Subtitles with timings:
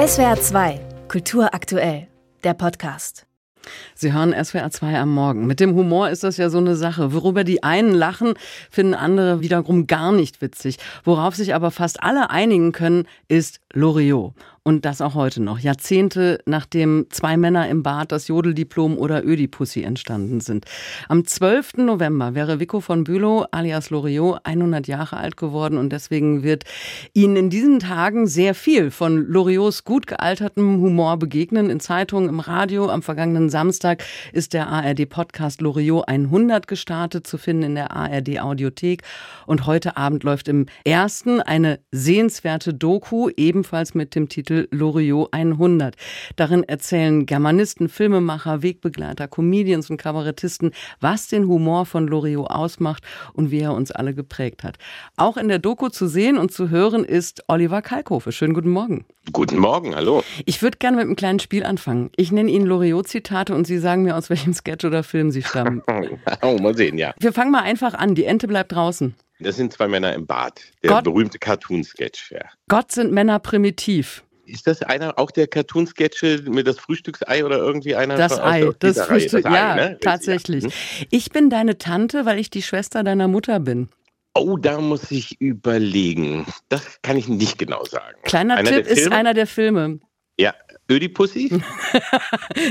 [0.00, 2.08] SWR 2, Kultur aktuell,
[2.42, 3.26] der Podcast.
[3.94, 5.46] Sie hören SWR 2 am Morgen.
[5.46, 7.12] Mit dem Humor ist das ja so eine Sache.
[7.12, 8.32] Worüber die einen lachen,
[8.70, 10.78] finden andere wiederum gar nicht witzig.
[11.04, 14.32] Worauf sich aber fast alle einigen können, ist Loriot.
[14.62, 15.58] Und das auch heute noch.
[15.58, 20.66] Jahrzehnte nachdem zwei Männer im Bad das Jodeldiplom oder Ödipussy entstanden sind.
[21.08, 21.78] Am 12.
[21.78, 26.64] November wäre Vico von Bülow alias Loriot 100 Jahre alt geworden und deswegen wird
[27.14, 31.70] Ihnen in diesen Tagen sehr viel von Loriots gut gealtertem Humor begegnen.
[31.70, 32.90] In Zeitungen, im Radio.
[32.90, 34.04] Am vergangenen Samstag
[34.34, 39.04] ist der ARD-Podcast Loriot 100 gestartet, zu finden in der ARD-Audiothek.
[39.46, 45.28] Und heute Abend läuft im ersten eine sehenswerte Doku, ebenfalls mit dem Titel Titel Loriot
[45.32, 45.94] 100.
[46.34, 53.52] Darin erzählen Germanisten, Filmemacher, Wegbegleiter, Comedians und Kabarettisten, was den Humor von Loriot ausmacht und
[53.52, 54.76] wie er uns alle geprägt hat.
[55.16, 58.32] Auch in der Doku zu sehen und zu hören ist Oliver Kalkofe.
[58.32, 59.04] Schönen guten Morgen.
[59.32, 60.24] Guten Morgen, hallo.
[60.46, 62.10] Ich würde gerne mit einem kleinen Spiel anfangen.
[62.16, 65.82] Ich nenne Ihnen Loriot-Zitate und Sie sagen mir, aus welchem Sketch oder Film sie stammen.
[66.42, 67.14] oh, mal sehen, ja.
[67.20, 68.16] Wir fangen mal einfach an.
[68.16, 69.14] Die Ente bleibt draußen.
[69.38, 70.60] Das sind zwei Männer im Bad.
[70.82, 72.46] Der Gott, berühmte Cartoon-Sketch, ja.
[72.68, 74.24] Gott sind Männer primitiv.
[74.50, 78.16] Ist das einer auch der Cartoon-Sketche mit das Frühstücksei oder irgendwie einer?
[78.16, 79.00] Das Ei, das?
[79.00, 79.98] Frühstück, Das Ei, ja, ne?
[80.00, 80.64] Tatsächlich.
[80.64, 80.70] Ja.
[80.70, 81.06] Hm.
[81.10, 83.88] Ich bin deine Tante, weil ich die Schwester deiner Mutter bin.
[84.34, 86.46] Oh, da muss ich überlegen.
[86.68, 88.16] Das kann ich nicht genau sagen.
[88.22, 90.00] Kleiner Einer Tipp ist einer der Filme.
[90.38, 90.54] Ja,
[90.90, 91.60] Ödipussy?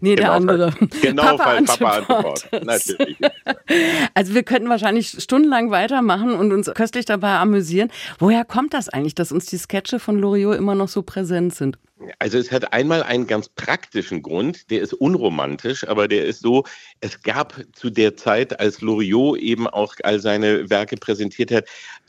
[0.00, 0.72] Nee, der andere.
[1.02, 2.64] Genau, Papa Fall, Papa antwortet.
[2.64, 3.18] Natürlich.
[4.14, 7.90] Also wir könnten wahrscheinlich stundenlang weitermachen und uns köstlich dabei amüsieren.
[8.18, 11.78] Woher kommt das eigentlich, dass uns die Sketche von Loriot immer noch so präsent sind?
[12.18, 16.64] Also es hat einmal einen ganz praktischen Grund, der ist unromantisch, aber der ist so,
[17.00, 21.64] es gab zu der Zeit, als Loriot eben auch all seine Werke präsentiert hat,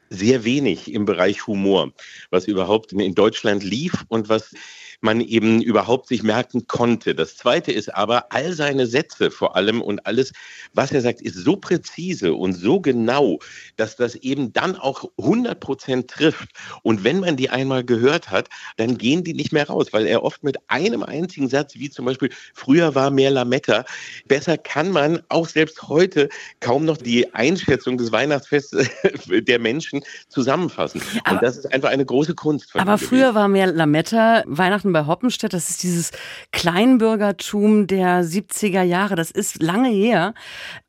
[0.09, 1.91] sehr wenig im Bereich Humor,
[2.29, 4.53] was überhaupt in Deutschland lief und was
[5.01, 7.15] man eben überhaupt sich merken konnte.
[7.15, 10.33] Das Zweite ist aber, all seine Sätze vor allem und alles,
[10.73, 13.39] was er sagt, ist so präzise und so genau,
[13.75, 16.49] dass das eben dann auch 100 Prozent trifft.
[16.83, 20.23] Und wenn man die einmal gehört hat, dann gehen die nicht mehr raus, weil er
[20.23, 23.85] oft mit einem einzigen Satz, wie zum Beispiel, früher war mehr Lametta,
[24.27, 28.89] besser kann man auch selbst heute kaum noch die Einschätzung des Weihnachtsfestes
[29.29, 31.01] der Menschen zusammenfassen.
[31.23, 32.75] Aber- und das ist einfach eine große Kunst.
[32.75, 36.11] Aber früher war mehr Lametta, Weihnachten bei Hoppenstedt, das ist dieses
[36.51, 39.15] Kleinbürgertum der 70er Jahre.
[39.15, 40.33] Das ist lange her.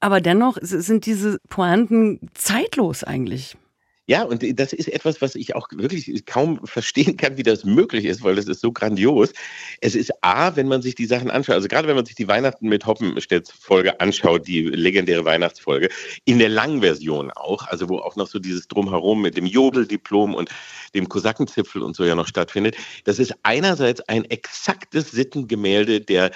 [0.00, 3.56] Aber dennoch sind diese Pointen zeitlos eigentlich.
[4.09, 8.05] Ja, und das ist etwas, was ich auch wirklich kaum verstehen kann, wie das möglich
[8.05, 9.33] ist, weil das ist so grandios.
[9.81, 12.28] Es ist A, wenn man sich die Sachen anschaut, also gerade wenn man sich die
[12.28, 15.89] Weihnachten mit Hoppenstedts Folge anschaut, die legendäre Weihnachtsfolge,
[16.25, 20.37] in der langen Version auch, also wo auch noch so dieses Drumherum mit dem Jodeldiplom
[20.37, 20.50] und
[20.94, 22.77] dem Kosakenzipfel und so ja noch stattfindet.
[23.05, 26.31] Das ist einerseits ein exaktes Sittengemälde der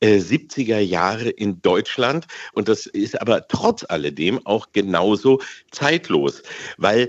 [0.00, 6.42] äh, 70er Jahre in Deutschland und das ist aber trotz alledem auch genauso zeitlos,
[6.76, 7.08] weil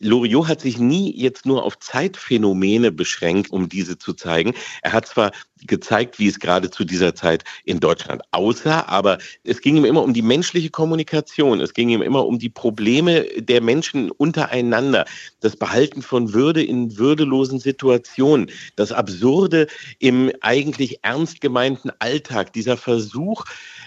[0.00, 4.54] Loriot hat sich nie jetzt nur auf Zeitphänomene beschränkt, um diese zu zeigen.
[4.82, 5.32] Er hat zwar
[5.66, 10.02] gezeigt, wie es gerade zu dieser Zeit in Deutschland aussah, aber es ging ihm immer
[10.02, 11.60] um die menschliche Kommunikation.
[11.60, 15.04] Es ging ihm immer um die Probleme der Menschen untereinander,
[15.40, 19.66] das Behalten von Würde in würdelosen Situationen, das Absurde
[19.98, 23.44] im eigentlich ernst gemeinten Alltag, dieser Versuch,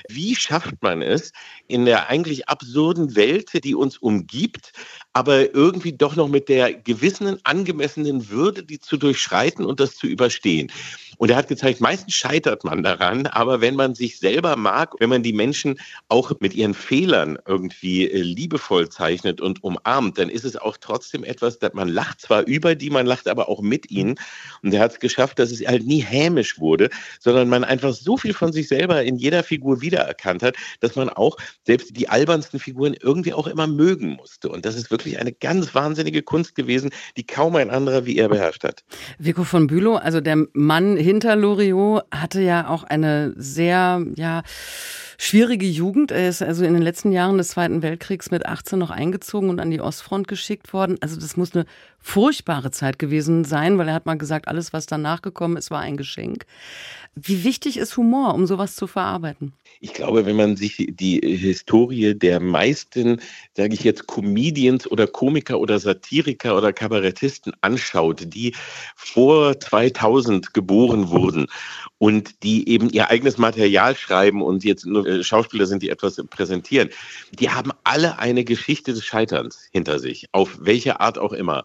[0.09, 1.31] wie schafft man es,
[1.67, 4.73] in der eigentlich absurden Welt, die uns umgibt,
[5.13, 10.07] aber irgendwie doch noch mit der gewissen angemessenen Würde, die zu durchschreiten und das zu
[10.07, 10.72] überstehen.
[11.21, 15.09] Und er hat gezeigt, meistens scheitert man daran, aber wenn man sich selber mag, wenn
[15.09, 20.45] man die Menschen auch mit ihren Fehlern irgendwie äh, liebevoll zeichnet und umarmt, dann ist
[20.45, 23.91] es auch trotzdem etwas, dass man lacht zwar über die, man lacht aber auch mit
[23.91, 24.15] ihnen.
[24.63, 26.89] Und er hat es geschafft, dass es halt nie hämisch wurde,
[27.19, 31.07] sondern man einfach so viel von sich selber in jeder Figur wiedererkannt hat, dass man
[31.07, 31.37] auch
[31.67, 34.49] selbst die albernsten Figuren irgendwie auch immer mögen musste.
[34.49, 38.29] Und das ist wirklich eine ganz wahnsinnige Kunst gewesen, die kaum ein anderer wie er
[38.29, 38.83] beherrscht hat.
[39.19, 44.43] Vico von Bülow, also der Mann hinter Loriot, hatte ja auch eine sehr, ja,
[45.22, 46.12] schwierige Jugend.
[46.12, 49.59] Er ist also in den letzten Jahren des Zweiten Weltkriegs mit 18 noch eingezogen und
[49.59, 50.97] an die Ostfront geschickt worden.
[51.02, 51.68] Also das muss eine
[52.00, 55.79] furchtbare Zeit gewesen sein, weil er hat mal gesagt, alles, was danach gekommen ist, war
[55.79, 56.46] ein Geschenk.
[57.14, 59.53] Wie wichtig ist Humor, um sowas zu verarbeiten?
[59.82, 63.20] Ich glaube, wenn man sich die Historie der meisten,
[63.56, 68.56] sage ich jetzt, Comedians oder Komiker oder Satiriker oder Kabarettisten anschaut, die
[68.96, 71.47] vor 2000 geboren wurden
[71.97, 76.90] und die eben ihr eigenes Material schreiben und jetzt nur Schauspieler sind, die etwas präsentieren,
[77.31, 81.63] die haben alle eine Geschichte des Scheiterns hinter sich, auf welche Art auch immer.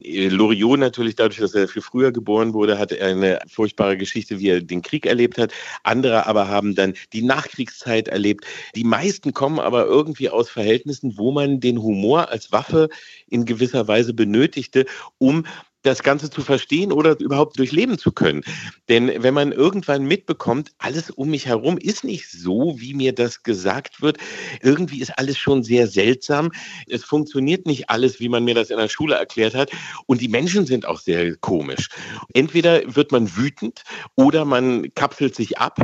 [0.00, 4.38] Äh, Loriot natürlich dadurch, dass er viel früher geboren wurde, hat er eine furchtbare Geschichte,
[4.38, 5.52] wie er den Krieg erlebt hat.
[5.82, 8.44] Andere aber haben dann die Nachkriegszeit erlebt.
[8.74, 12.88] Die meisten kommen aber irgendwie aus Verhältnissen, wo man den Humor als Waffe
[13.28, 14.86] in gewisser Weise benötigte,
[15.18, 15.44] um
[15.82, 18.42] das Ganze zu verstehen oder überhaupt durchleben zu können.
[18.88, 23.42] Denn wenn man irgendwann mitbekommt, alles um mich herum ist nicht so, wie mir das
[23.42, 24.18] gesagt wird,
[24.62, 26.50] irgendwie ist alles schon sehr seltsam.
[26.88, 29.70] Es funktioniert nicht alles, wie man mir das in der Schule erklärt hat.
[30.06, 31.88] Und die Menschen sind auch sehr komisch.
[32.34, 33.82] Entweder wird man wütend
[34.16, 35.78] oder man kapselt sich ab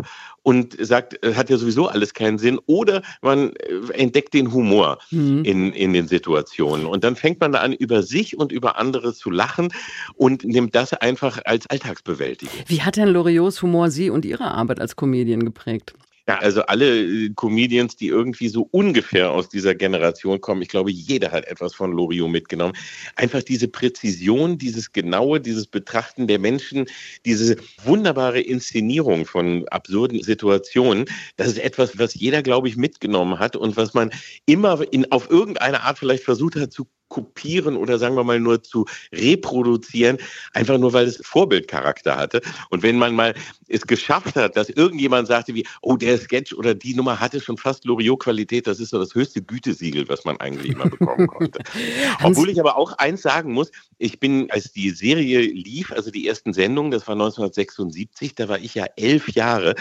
[0.45, 2.61] und sagt, es hat ja sowieso alles keinen Sinn.
[2.67, 5.43] Oder man äh, entdeckt den Humor mhm.
[5.45, 6.87] in, in den Situationen.
[6.87, 9.73] Und dann fängt man da an, über sich und über andere zu lachen
[10.15, 12.55] und nimmt das einfach als Alltagsbewältigung.
[12.67, 15.95] Wie hat denn Loriots Humor Sie und Ihre Arbeit als Comedian geprägt?
[16.27, 20.91] Ja, also alle äh, Comedians, die irgendwie so ungefähr aus dieser Generation kommen, ich glaube,
[20.91, 22.73] jeder hat etwas von Loriot mitgenommen.
[23.17, 26.87] Einfach diese Präzision, dieses Genaue, dieses Betrachten der Menschen,
[27.27, 31.05] diese wunderbare Inszenierung von absurden Situationen,
[31.37, 34.11] das ist etwas, was jeder, glaube ich, mitgenommen hat und was man
[34.47, 38.61] immer in, auf irgendeine Art vielleicht versucht hat zu kopieren oder sagen wir mal nur
[38.61, 40.19] zu reproduzieren,
[40.53, 42.41] einfach nur weil es Vorbildcharakter hatte.
[42.71, 43.35] Und wenn man mal
[43.69, 47.57] es geschafft hat, dass irgendjemand sagte wie, oh, der Sketch oder die Nummer hatte schon
[47.57, 51.61] fast Loriot-Qualität, das ist so das höchste Gütesiegel, was man eigentlich immer bekommen konnte.
[52.25, 56.27] Obwohl ich aber auch eins sagen muss, ich bin, als die Serie lief, also die
[56.27, 59.77] ersten Sendungen, das war 1976, da war ich ja elf Jahre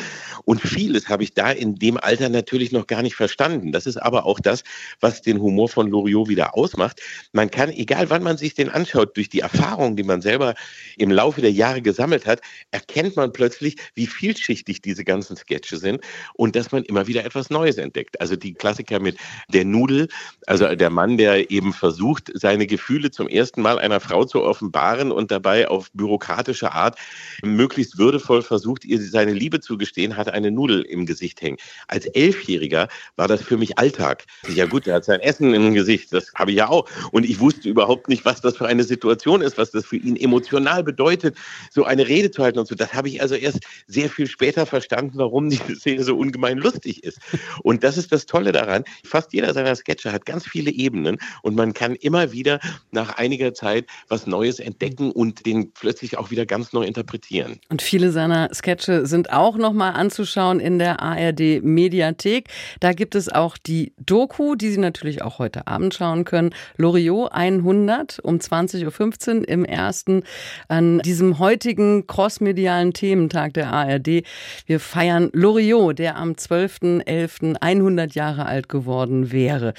[0.46, 3.72] und vieles habe ich da in dem Alter natürlich noch gar nicht verstanden.
[3.72, 4.64] Das ist aber auch das,
[5.00, 7.02] was den Humor von Loriot wieder ausmacht.
[7.32, 10.56] Man kann, egal wann man sich den anschaut, durch die Erfahrung, die man selber
[10.98, 12.42] im Laufe der Jahre gesammelt hat,
[12.72, 16.02] erkennt man plötzlich, wie vielschichtig diese ganzen Sketche sind
[16.34, 18.20] und dass man immer wieder etwas Neues entdeckt.
[18.20, 19.18] Also die Klassiker mit
[19.50, 20.08] der Nudel,
[20.48, 25.12] also der Mann, der eben versucht, seine Gefühle zum ersten Mal einer Frau zu offenbaren
[25.12, 26.98] und dabei auf bürokratische Art
[27.44, 31.58] möglichst würdevoll versucht, ihr seine Liebe zu gestehen, hat eine Nudel im Gesicht hängen.
[31.88, 34.26] Als Elfjähriger war das für mich Alltag.
[34.48, 36.90] Ja gut, er hat sein Essen im Gesicht, das habe ich ja auch.
[37.14, 40.16] Und ich wusste überhaupt nicht, was das für eine Situation ist, was das für ihn
[40.16, 41.38] emotional bedeutet,
[41.70, 42.74] so eine Rede zu halten und so.
[42.74, 47.04] Das habe ich also erst sehr viel später verstanden, warum diese Szene so ungemein lustig
[47.04, 47.20] ist.
[47.62, 48.84] Und das ist das Tolle daran.
[49.06, 53.54] Fast jeder seiner Sketche hat ganz viele Ebenen und man kann immer wieder nach einiger
[53.54, 57.60] Zeit was Neues entdecken und den plötzlich auch wieder ganz neu interpretieren.
[57.70, 62.50] Und viele seiner Sketche sind auch nochmal anzuschauen in der ARD Mediathek.
[62.80, 66.56] Da gibt es auch die Doku, die Sie natürlich auch heute Abend schauen können.
[66.94, 70.24] Loriot 100 um 20.15 Uhr im ersten
[70.68, 74.24] an diesem heutigen crossmedialen Thementag der ARD.
[74.68, 77.56] Wir feiern Loriot, der am 12.11.
[77.60, 79.74] 100 Jahre alt geworden wäre.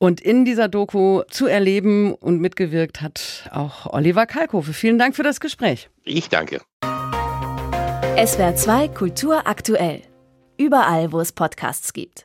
[0.00, 4.72] Und in dieser Doku zu erleben und mitgewirkt hat auch Oliver Kalkofe.
[4.72, 5.90] Vielen Dank für das Gespräch.
[6.02, 6.60] Ich danke.
[8.16, 10.02] SWR 2 Kultur aktuell.
[10.58, 12.20] Überall, wo es Podcasts gibt.